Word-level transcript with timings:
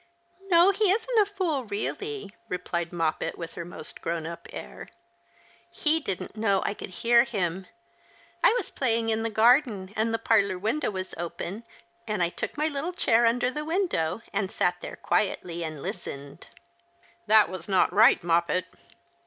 "No, 0.49 0.71
he 0.71 0.89
isn't 0.89 1.19
a 1.19 1.27
fool 1.31 1.65
really," 1.65 2.33
replied 2.49 2.89
3Ioppet, 2.89 3.35
with 3.37 3.53
her 3.53 3.63
most 3.63 4.01
grown 4.01 4.25
up 4.25 4.47
air.'• 4.51 4.89
He 5.69 5.99
didn't 5.99 6.35
know 6.35 6.63
I 6.65 6.73
could 6.73 6.89
hear 6.89 7.23
him. 7.23 7.67
I 8.43 8.51
was 8.57 8.71
playing 8.71 9.09
in 9.09 9.21
the 9.21 9.29
garden, 9.29 9.93
and 9.95 10.11
the 10.11 10.17
parlour 10.17 10.57
window 10.57 10.91
Mas 10.91 11.13
open, 11.17 11.65
and 12.07 12.23
I 12.23 12.29
took 12.29 12.57
my 12.57 12.65
little 12.67 12.93
chair 12.93 13.27
under 13.27 13.51
the 13.51 13.63
window 13.63 14.23
and 14.33 14.49
sat 14.49 14.77
there 14.81 14.95
quietly 14.95 15.63
and 15.63 15.83
listened."" 15.83 16.47
That 17.27 17.47
was 17.47 17.69
not 17.69 17.93
right. 17.93 18.23
Moppet." 18.23 18.65